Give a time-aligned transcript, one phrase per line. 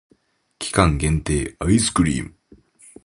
[0.57, 2.35] 期間限定アイスクリーム